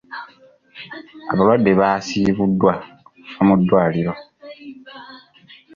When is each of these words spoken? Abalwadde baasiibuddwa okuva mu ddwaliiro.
Abalwadde 1.31 1.71
baasiibuddwa 1.79 2.73
okuva 3.07 3.41
mu 3.47 3.55
ddwaliiro. 3.59 4.13